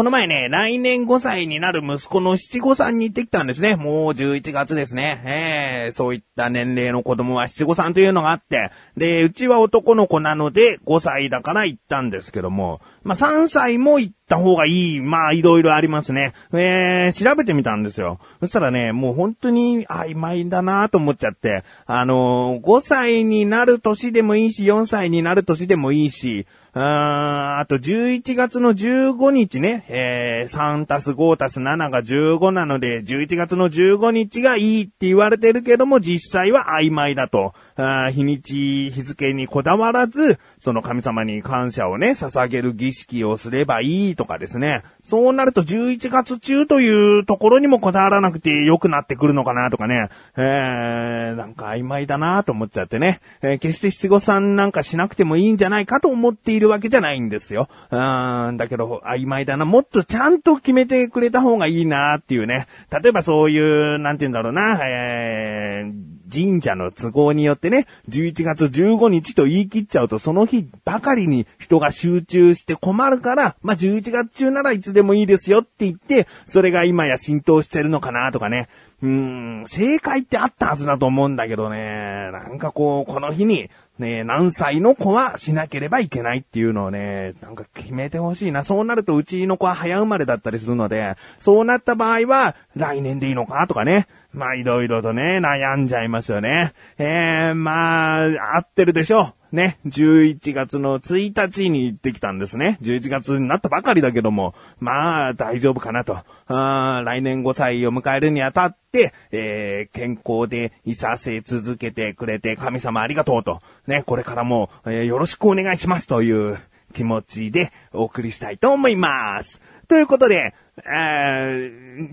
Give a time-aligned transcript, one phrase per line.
[0.00, 3.76] この前ね、来年5歳になる息子の七五三に行ってきたんですね。
[3.76, 5.20] もう11月ですね。
[5.26, 15.00] えー、そういった年齢の子供は七五三というのがあって、で、うちは男の子なので5歳だから行ったんですけども、まあ、3歳も行った方がいい。
[15.00, 16.32] まあ、いろいろありますね。
[16.52, 18.18] えー、調べてみたんですよ。
[18.40, 37.54] そしたらね、もう本当に曖昧だなと思っちゃって、あのー、5歳になる年でもいいし、4歳になる年でもいいし、ああと11月の15日ね、えー、3たす5たす7が15なので、11月の15日がいいって言われてるけども、実際は曖昧だと。
[37.80, 44.82] あ日にち、日付にこだわらず、その神様に感謝をね、捧げる儀式をすればいいとかですね。
[45.04, 50.08] そうなると11月中というところにもこだわらなくて良くなってくるのかなとかね。
[50.36, 53.20] えー、なんか曖昧だなと思っちゃってね。
[53.42, 57.68] えー、決して七五三なんかしなくてもいいんじゃないかと思っているわけじゃないんですよ。
[57.90, 59.64] うーん、だけど曖昧だな。
[59.64, 62.66] もっとちゃんと決めてくれた方がいいなっていうね。
[62.90, 78.68] 例えばそういう、なんて言うんだろうな、えー神社の都合によってね、11月15日と言い切っちゃうとその日ばかりに人が集中して困るから、まあ、11月中ならいつでもいいですよって言って、それが今や浸透してるのかなとかね。
[79.02, 83.70] うーん、正解ってあったはずだと思うんだけどね、なんかこう、この日に
[84.00, 88.64] ね、何歳の子はしなければいけないっていうのをね、なんか決めてほしいな。
[88.64, 94.06] そうなるとうちの子は早生まれだったりするので、そうなった場合は来年でいいのかとかね。
[94.32, 96.72] まあいろいろとね、悩んじゃいますよね。
[96.98, 99.56] えー、まあ、合ってるでしょう。
[99.56, 102.78] ね、11月の1日に行ってきたんですね。
[102.82, 106.18] 11月になったばかりだけども、まあ大丈夫かなと。
[106.46, 113.60] あ来年5歳を迎えるにあたって、えー、健康でいさせ続けてくれて神様ありがとうと。
[113.88, 116.58] ね、これからも、えー、よろしくお願いしますという
[116.92, 119.60] 気持ちでお送りしたいと思います。
[119.88, 120.54] ということで、
[120.86, 121.70] え、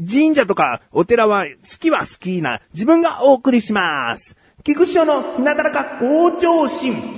[0.10, 4.36] 神社とかお寺は好きは好きな自分がお送りします。
[4.64, 7.17] 菊池のなだらか向上心。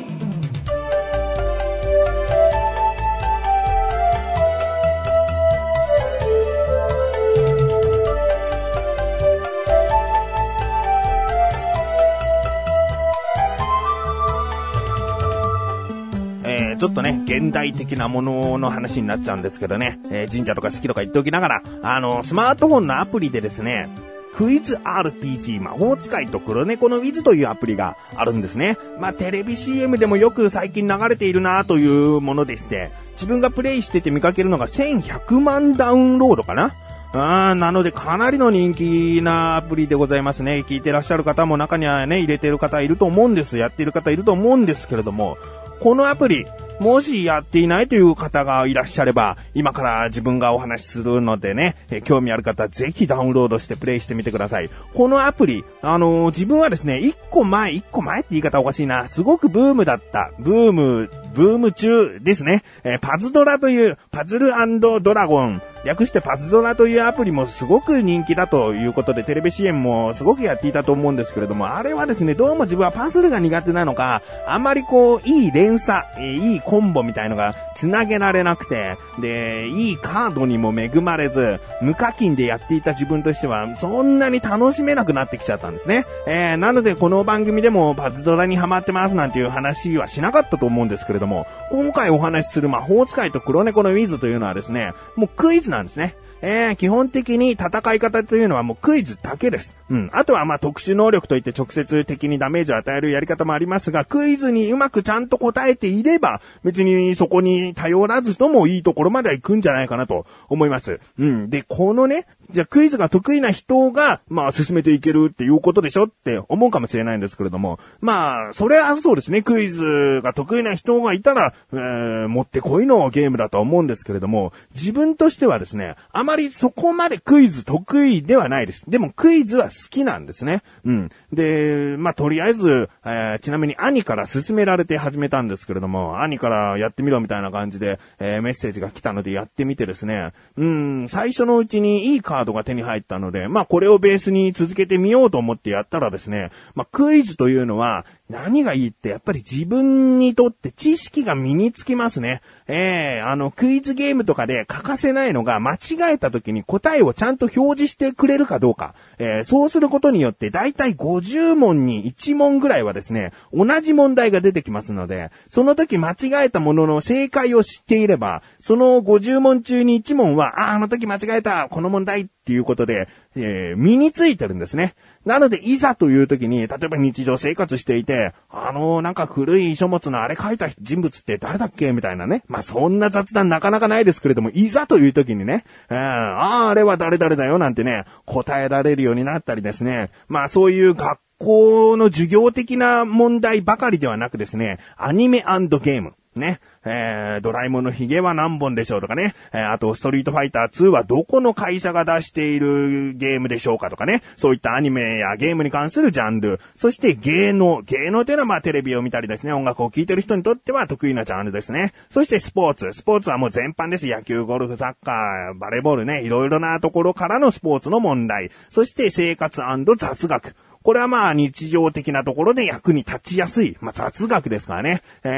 [16.79, 23.89] ちょっとね、現代的なものの話になっちゃうんですけどね、えー、神社とか好きとか言っておきながら、あの、スマートフォンのアプリでですね、
[24.35, 28.77] クイズ RPG 魔法使いと黒猫のウィズというアプリがあるんですね。
[28.97, 36.73] まあ、テレビ CM でもよく最近流れているなというものでして、自分がプレイしてて見かけるのが1100万ダウンロードかな
[37.11, 40.63] あなのでかなりの人気なアプリでございますね。
[40.65, 43.57] 聞いてらっしゃる方も中にはね、入れてる方いると思うんです。
[43.57, 45.37] やってる方いると思うんですけれども、
[45.79, 46.45] このアプリ、
[46.79, 54.69] もしやっていないという方がいらっしゃれば、今から自分がお話しするのでね、え興味ある方ぜひダウンロードしてプレイしてみてください。
[54.93, 86.05] このアプリ、あのー、自分はですね、1個前、1個前って言い方おかしいな、すごくブームだった、ブーム、ブーム中ですね、えー、パズドラという、パズルドラゴン、略してパズドラというアプリもすごく人気だということで、テレビ CM もすごくやっていたと思うんですけれども、あれはですね、どうも自分はパズルが苦手なのか、あんまりこう、いい連鎖、いいコンボみたいのが繋げられなくて、で、いいカードにも恵まれず、無課金でやっていた自分としては、そんなに楽しめなくなってきちゃったんですね。
[86.27, 96.15] えー、なのでこの番組でもパズドラにハマってますなんていう話はしなかったと思うんですけれども、今回お話しする魔法使いと黒猫のウィズというのはですね、もうクイズなんですね。
[96.41, 99.78] えー、基本的に戦い方というのはもうクイズだけです。
[99.89, 100.09] うん。
[100.13, 110.99] あとはまあ特殊能力といって直接的にダメージを与えるやり方もありますが、クイズにうまくちゃんと答えていれば、別にそこに頼らずともいいところまでは行くんじゃないかなと思います。
[111.17, 111.49] うん。
[111.49, 128.89] で、このね、じゃあクイズが得意な人が、まあ進めていけるっていうことでしょって思うかもしれないんですけれども、まあ、それはそうですね、クイズが得意な人がいたら、えー、持ってこいのゲームだと思うんですけれども、自分としてはですね、あまりそこまでクイズ得意ではないです。
[128.89, 130.61] でもクイズは好きなんですね。
[130.83, 131.09] うん。
[131.31, 152.41] で、まあとりあえず、えー、ちなみに兄から勧められて始めたんですけれども、兄からやってみろみたいな感じで、えー、メッセージが来たのでやってみてですね、うん、最初のうちにいいカードが手に入ったので、まあこれをベースに続けてみようと思ってやったらですね、まあクイズというのは、何がいいってやっぱり自分にとって知識が身につきますね。
[152.67, 158.93] ええー、あの、クイズゲームとかで欠かせないのが間違えた時に答えをちゃんと表示してくれるかどうか。
[159.17, 174.93] えー、そうすることによってだいたい50問に1問ぐらいはですね、同じ問題が出てきますので、その時間違えたものの正解を知っていれば、その50問中に1問は、あ、ああの時間違えた、この問題っていうことで、えー、身についてるんですね。
[175.25, 182.43] なので、いざという時に、例えば日常生活していて、あの、なんか古い書物のあれ書いた人物って誰だっけみたいなね。
[182.47, 190.09] まあ、そんな雑談なかなかないですけれども、いざという時にね、うん、ああ、あれは誰々だよなんてね、答えられるようになったりですね。
[190.27, 196.13] まあ、そういう学校の授業的な問題ばかりではなくですね、アニメゲーム。
[196.39, 196.59] ね。
[196.85, 199.35] えー、ドラえもんのヒゲは何本でしょうとかね。
[199.53, 204.21] えー、あと、ストリートファイター2はどこの会社が出しているゲームでしょうかとかね。
[204.37, 206.59] そういったアニメやゲームに関するジャンル。
[206.75, 207.81] そして芸能。
[207.83, 211.93] 芸能というのはまあテレビを見たりですね、音楽を聴いてる人にとっては得意なジャンルですね。
[212.09, 212.91] そしてスポーツ。
[212.93, 214.07] スポーツはもう全般です。
[214.07, 216.23] 野球、ゴルフ、サッカー、バレーボールね。
[216.23, 218.51] いろいろなところからのスポーツの問題。
[218.69, 219.61] そして生活
[219.99, 220.55] 雑学。
[220.83, 225.01] これはまあ日常的なところで役に立ちやすい、まあ雑学ですからね。
[225.23, 225.29] え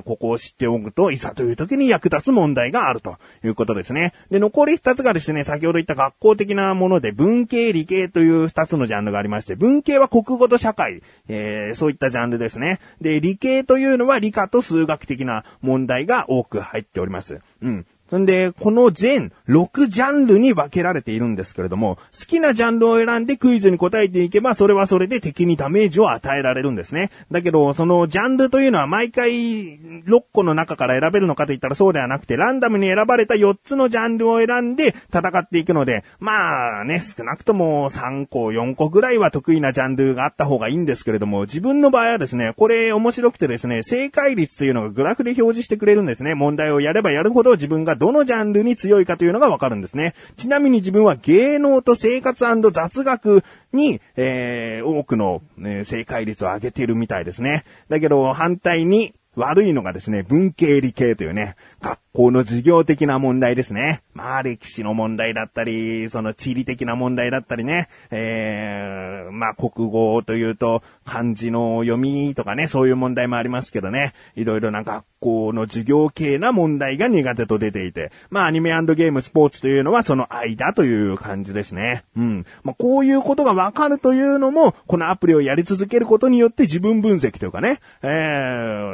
[0.00, 4.12] ー、ここを知っておくと、いざという時に役立つ問題があるということですね。
[4.30, 12.80] で、残り二つがですね、先ほど言った学校的なもので、文系、理系という二つのジャンルがありまして、文系は国語と社会、えー、そういったジャンルですね。
[13.00, 17.40] で、理系というのは理科と数学的な問題が多く入っております。
[17.62, 17.86] うん。
[18.18, 27.10] んで、この全6ジャンルに分けられているんですけれども、好きなジャンルを選んでクイズに答えていけば、それはそれで敵にダメージを与えられるんですね。
[27.30, 46.34] だけど、そのジャンルというのは毎回6個の中から選べるのかといったらそうではなくて、ランダムに選ばれた4つのジャンルを選んで戦っていくので、まあね、少なくとも3個、4個ぐらいは得意なジャンルがあった方がいいんですけれども、自分の場合はですね、これ面白くてですね、正解率というのがグラフで表示してくれるんですね。
[46.34, 50.14] 問題をやればやるほど自分がどのジャンルに強いかというのがわかるんですね。
[50.38, 53.44] ちなみに自分は芸能と生活雑学
[53.74, 57.64] に、えー、多くの、え正解率を上げているみたいですね。
[57.90, 64.02] だけど、反対に、悪いのがですね、文系理系というね、学校の授業的な問題ですね。
[64.12, 82.04] まあ歴史の問題だったり、その地理的な問題だったりね、えー、まあ国語というと漢字の読みとかね、そういう問題もありますけどね、いろいろな学校の授業系な問題が苦手と出ていて、まあアニメゲームスポーツというのはその間という感じですね。
[82.16, 82.44] うん。
[82.64, 88.08] まあこういうことがわかるというのも、このアプリをやり続けることによって自分分析というかね、え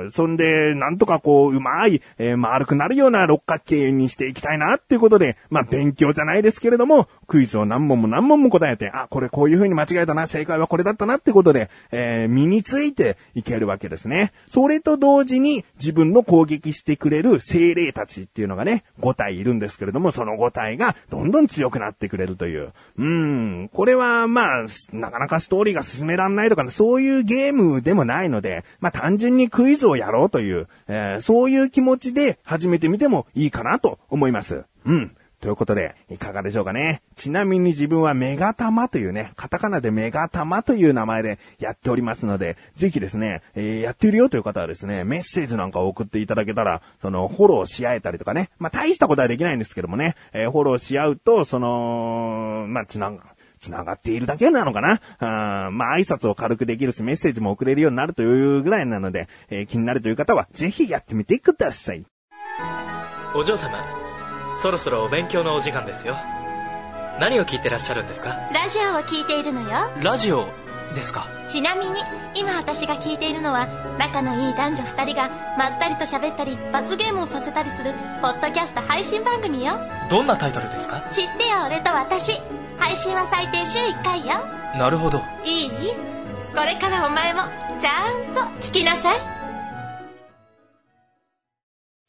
[0.06, 14.32] ー、そんで、なんとかこう、うまい、えー、丸くなるような六角形にしていきたいなっていうことで、まあ勉強じゃないですけれども、クイズを何問も何問も答えて、あ、これこういう風に間違えたな、正解はこれだったなってことで、えー、身についていけるわけですね。
[14.50, 22.72] それと同時に自分の攻撃してくれる精霊たちっていうのがね、5体いるんですけれども、その5体がどんどん強くなってくれるという。
[22.98, 34.64] うーん、これはまあ、なかなかストーリーが進めらんないとか、そういうゲームでもないので、まあ単純にクイズをやろうという、えー、そういう気持ちで始めてみてもいいかなと思います。
[34.84, 35.16] うん。
[35.40, 37.02] ということで、いかがでしょうかね。
[37.14, 53.18] ちなみに自分はメガタマというね、カタカナでメガタマという名前でやっておりますので、ぜひですね、えー、やっているよという方はですね、メッセージなんかを送っていただけたら、その、フォローし合えたりとかね、まあ、大したことはできないんですけどもね、えー、フォローし合うと、その、まあ、つなが、
[53.66, 55.00] 繋がっているだけなのかな？
[55.18, 62.04] あまあ、挨拶を軽くできるし、メッセージも送れるようになるというぐらいなので、えー、気になるという方は、ぜひやってみてください。
[63.34, 63.84] お嬢様
[64.56, 66.16] そろそろお勉強のお時間ですよ。
[67.20, 68.30] 何を聞いてらっしゃるんですか？
[68.54, 69.90] ラジオを聞いているのよ。
[70.02, 70.46] ラジオ
[70.94, 71.26] ですか？
[71.48, 72.00] ちなみに
[72.34, 73.66] 今私が聞いているのは
[73.98, 77.92] 仲のいい男女2人がまったりと喋ったり罰ゲームをさせたりする
[78.22, 79.74] ポッドキャスト配信番組よ。
[80.10, 81.02] どんなタイトルですか？
[81.10, 82.32] 知ってよ俺と私
[82.78, 84.46] 配信は最低週1回よ。
[84.78, 85.22] なるほど。
[85.44, 85.70] いい？
[86.54, 87.42] これからお前も
[87.78, 89.35] ちゃんと聞きなさい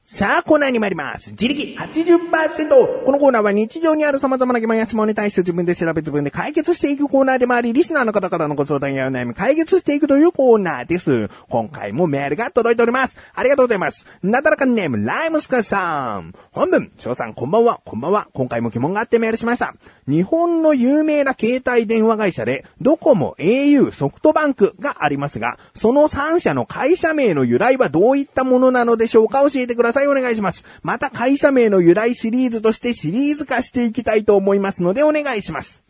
[0.09, 1.31] さあ、コーナーに参ります。
[1.31, 3.03] 自力80%。
[3.03, 11.29] このコーナーは日常にある様々な疑問や質問に対して自分で調べ自分で解決していくコーナーでもあり、リスナーの方からのご相談やお悩み解決していくというコーナーです。
[11.49, 13.17] 今回もメールが届いております。
[13.35, 14.05] ありがとうございます。
[14.23, 16.33] なだらかネーム、ライムスカさん。
[16.53, 18.29] 本文、翔さんこんばんは、こんばんは。
[18.31, 19.75] 今回も疑問があってメールしました。
[20.07, 29.41] 日本の有名な携帯電話会社で、ドコモ、au、ソフトバンクがありますが、その3社の会社名の由来はどういったものなのでしょうか？
[29.41, 29.96] 教えてください。
[30.05, 30.63] お願いします。
[30.83, 35.81] また会社名の由来シリーズとしてシリーズ化していきたいと思いますのでお願いします。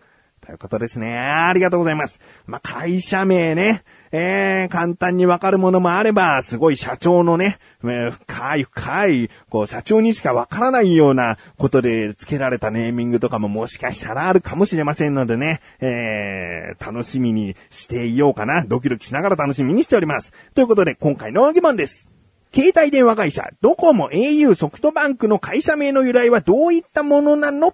[0.47, 1.19] ということですね。
[1.19, 2.21] ありがとうございます。
[2.45, 3.83] まあ、会社名ね。
[4.13, 18.63] えー、簡単にわかるものもあれば、すごい社長のね、えー深い深い、こう、社長にしかわからないようなことで付けられたネーミングとかももしかしたらあるかもしれませんのでね、えー、楽しみにしていようかな。
[18.63, 20.31] ドキドキしながら楽しみにしております。
[20.55, 22.07] ということで、今回の疑問です。
[22.53, 27.73] 携帯電話会社、ドコモ au ソフトバンクの会社名の由来はどういったものなの？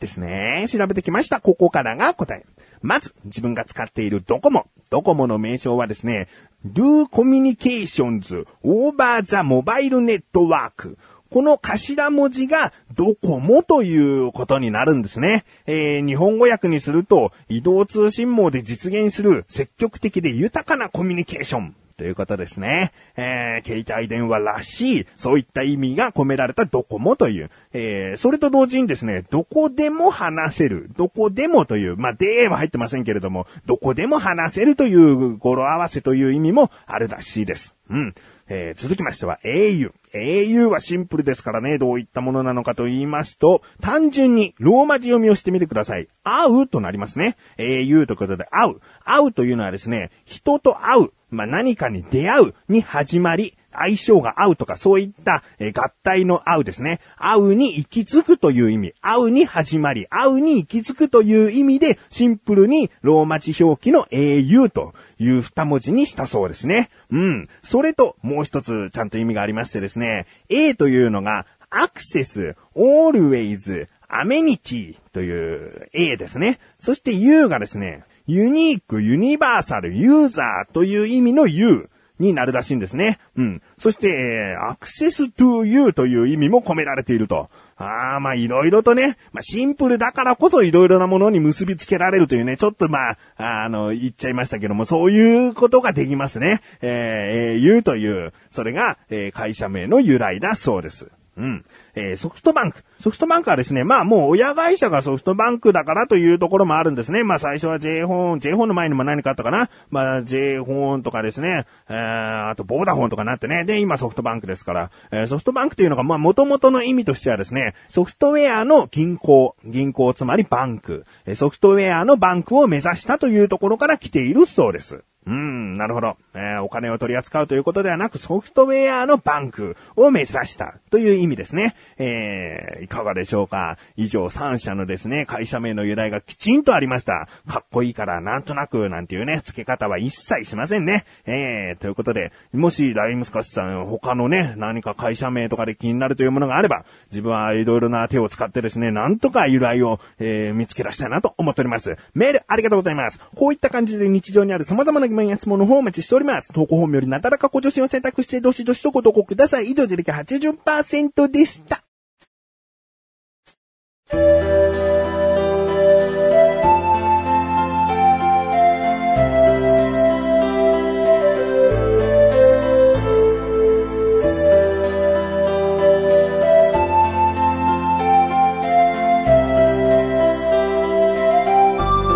[0.00, 0.66] ですね。
[0.68, 1.40] 調べてきました。
[1.40, 2.44] ここからが答え。
[2.82, 4.66] まず、自分が使っているドコモ。
[4.90, 6.26] ドコモの名称はですね、
[6.66, 10.96] Do Communications Over the Mobile Network。
[11.30, 15.44] この頭文字がドコモということになるんですね。
[15.66, 21.76] えー日本語訳にすると、移動通信網で実現する積極的で豊かなコミュニケーション。
[22.02, 22.90] ということですね。
[23.16, 27.50] えー携帯電話らしい、そういった意味が込められたドコモという。
[27.72, 37.76] えーそれと同時にですね、どこでも話せる、どこでもという、まあ、では入ってませんけれども、どこでも話せるという語呂合わせという意味もあるらしいです。
[37.88, 38.14] うん。
[38.48, 39.92] えー続きましては au。
[40.14, 46.08] au はシンプルですからね、どういったものなのかと言いますと、単純にローマ字読みをしてみてください。
[46.24, 47.36] 会うとなりますね。
[47.58, 48.80] au ということで会う。
[49.04, 51.12] 会うというのはですね、人と会う。
[51.30, 57.00] まあ、何かに出会うに始まり、相性が合うとかそういった、え合体の合うですね。
[57.16, 58.94] 合うに行き着くという意味。
[59.00, 66.90] 合うに始まり、合うに行き着くという意味で、シンプルにローマ字表記の au という二文字にしたそうですね。
[67.10, 67.48] うん。
[67.62, 70.26] それと、もう一つちゃんと意味がありましてですね。
[70.48, 76.58] A というのが、アクセス、always, アメニティという A ですね。
[76.80, 81.88] そして U がですね、ユニーク、ユニバーサル、ユーザーという意味の U
[82.22, 83.18] になるらしいんですね。
[83.36, 83.62] うん。
[83.78, 87.50] そして、えーアクセス to you という意味も込められていると。
[87.76, 96.62] ああ、まあいろいろとね、まあシンプルだからこそいろいろなものに結びつけられるというね、ちょっとまあ、あの、言っちゃいましたけども、そういうことができますね。
[96.80, 101.10] えー、au という、それが、えー会社名の由来だそうです。
[101.36, 101.64] うん。
[101.94, 102.82] えーソフトバンク。
[103.00, 107.24] ソフトバンクはですね、まあもう親会社がソフトバンクだからというところもあるんですね。
[107.24, 109.68] まあ最初は J フォン、J フォンの前にも何かあったかな。
[109.90, 113.64] まあ J フォンとかですね、えー、あとボーダフォンとかなってね。
[113.64, 125.04] で、今ソフトバンクですから、えーソフトバンクというのがまあ元々の意味としてはですね、ソフトウェアの銀行、銀行つまりバンク、ソフトウェアのバンクを目指したというところから来ているそうです。
[125.26, 126.16] うん、なるほど。
[126.34, 131.74] えーお金を取り扱うということではなく、ソフトウェアのバンクを目指したという意味ですね。
[131.98, 137.28] えーいかがでしょうか以上3社のですね、会社名の由来がきちんとありました。
[137.46, 141.04] かっこいいからなんとなくなんていうね、付け方は一切しませんね。
[141.26, 151.96] えー、ということで、もしライムスカスさん他のね、何か会社名とかで気になるというものがあれば、自分はいろいろな手を使ってですね、なんとか由来を、えー見つけ出したいなと思っております。
[152.14, 153.20] メールありがとうございます。
[153.34, 156.52] こういった感じで日常にある様々な疑問や質問の方をお待ちしております。
[156.52, 159.70] 投稿本よりなだらかご助身を選択してどしどしとご投稿ください。
[159.70, 161.84] 以上、自力80%でした。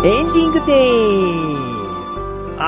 [0.03, 1.56] エンディングでーす。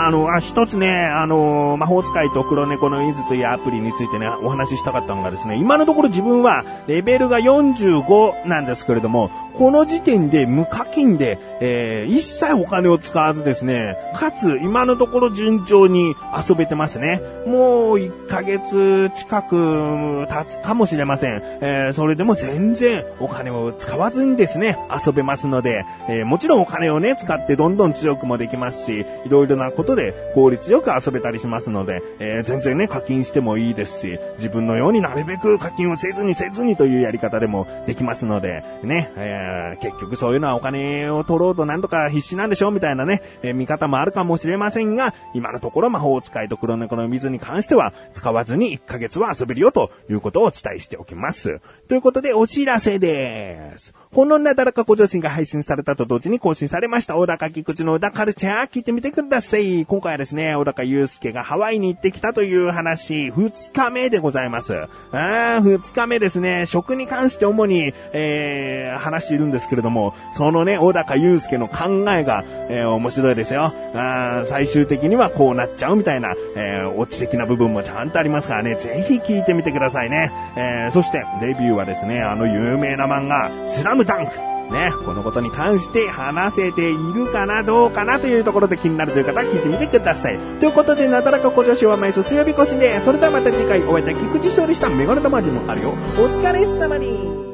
[0.10, 16.16] あの、あ一つね、あの、魔法使いと黒猫のイズというアプリについてね、お話ししたかったのがですね、今のところ自分はレベルが45なんですけれども、この時点で無課金で、えー一切お金を使わずですね、かつ今のところ順調に
[16.50, 17.22] 遊べてますね。
[17.46, 21.42] もう1ヶ月近く経つかもしれません。
[21.62, 51.60] えーそれでも全然お金を使わずにですね、遊べますので、えーもちろんお金をね、使ってどんどん強くもできますし、いろいろなことでで効率よく遊べたりしますので、えー全然ね、課金してもいいですし、自分のようになるべく課金をせずにせずにというやり方でもできますので、ね、えー結局そういうのはお金を取ろうとなんとか必死なんでしょうみたいなね、えー見方もあるかもしれませんが、今のところ魔法使いと黒猫の水に関しては、使わずに1ヶ月は遊べるよということをお伝えしておきます。
[51.88, 53.94] ということで、お知らせです。
[54.14, 59.86] このなだらかご上心が配信されたと同時に更新されました、小高菊池の小高カルチャー聞いてみてください。
[59.90, 64.88] 今回はですね、小高祐介がハワイに行ってきたという話、2日目でございます。
[65.12, 73.74] あ、2日目ですね、食に関して主に、えー、話しているんですけれども、そのね、小高祐介の考えが、えー、面白いですよ。
[73.96, 80.32] あ最終的にはこうなっちゃうみたいな、えー、オチ的な部分もちゃんとありますからね、ぜひ聞いてみてくださいね。
[80.56, 84.49] えー、そして、デビューはですね、あの有名な漫画、スラムダンク。
[84.72, 90.38] ね、このことに関して話せているかな、どうかなというところで気になるという方は聞いてみてください。
[90.60, 95.90] ということで、なだらか小女子は毎週水曜日越しで、それではまた次回お会いいた菊池勝利したメガネ玉にもあるよ。
[96.18, 97.49] お疲れ様に。